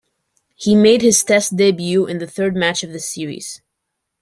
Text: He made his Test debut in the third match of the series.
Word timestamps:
He 0.55 0.73
made 0.75 1.03
his 1.03 1.23
Test 1.23 1.55
debut 1.55 2.07
in 2.07 2.17
the 2.17 2.25
third 2.25 2.55
match 2.55 2.81
of 2.83 2.91
the 2.91 2.99
series. 2.99 3.61